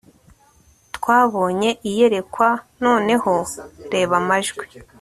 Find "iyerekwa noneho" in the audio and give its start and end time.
1.89-3.31